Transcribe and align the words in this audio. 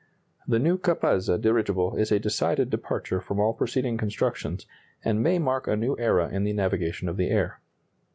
The 0.47 0.57
new 0.57 0.79
Capazza 0.79 1.39
dirigible 1.39 1.95
is 1.95 2.11
a 2.11 2.17
decided 2.17 2.71
departure 2.71 3.21
from 3.21 3.39
all 3.39 3.53
preceding 3.53 3.97
constructions, 3.99 4.65
and 5.05 5.21
may 5.21 5.37
mark 5.37 5.67
a 5.67 5.75
new 5.75 5.95
era 5.99 6.27
in 6.29 6.43
the 6.43 6.53
navigation 6.53 7.07
of 7.07 7.17
the 7.17 7.29
air. 7.29 7.59